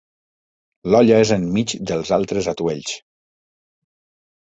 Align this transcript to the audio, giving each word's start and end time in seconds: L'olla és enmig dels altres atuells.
L'olla 0.93 1.19
és 1.25 1.33
enmig 1.35 1.73
dels 1.91 2.11
altres 2.17 2.47
atuells. 2.53 2.95